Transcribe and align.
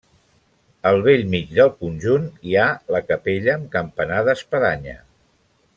Al 0.91 1.03
bell 1.07 1.25
mig 1.33 1.51
del 1.59 1.69
conjunt 1.83 2.25
hi 2.51 2.57
ha 2.61 2.65
la 2.97 3.05
capella 3.11 3.55
amb 3.59 3.69
campanar 3.77 4.25
d'espadanya. 4.31 4.99